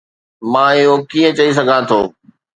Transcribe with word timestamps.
مان 0.51 0.71
اهو 0.79 0.93
ڪيئن 1.09 1.31
چئي 1.37 1.51
سگهان 1.57 1.81
ٿو؟ 1.89 1.99